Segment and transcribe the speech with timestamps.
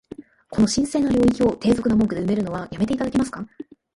[0.49, 3.47] この神聖な領域を、低俗な文句で埋めるのは止めて頂けますか？